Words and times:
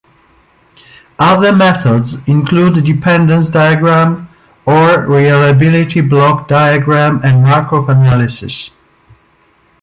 Other 1.19 1.55
methods 1.55 2.27
include 2.27 2.83
dependence 2.83 3.51
diagram 3.51 4.29
or 4.65 5.05
reliability 5.05 6.01
block 6.01 6.47
diagram 6.47 7.21
and 7.23 7.43
Markov 7.43 7.87
Analysis. 7.87 8.71